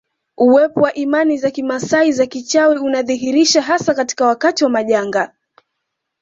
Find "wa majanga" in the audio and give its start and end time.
4.63-5.33